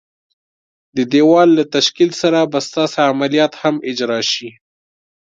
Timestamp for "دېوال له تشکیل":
1.11-2.11